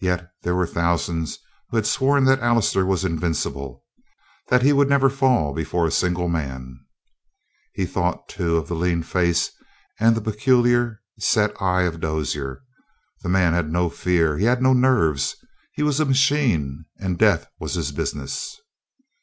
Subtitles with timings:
[0.00, 3.84] Yet there were thousands who had sworn that Allister was invincible
[4.48, 6.80] that he would never fall before a single man.
[7.74, 9.50] He thought, too, of the lean face
[9.98, 12.62] and the peculiar, set eye of Dozier.
[13.22, 15.36] The man had no fear, he had no nerves;
[15.74, 18.58] he was a machine, and death was his business.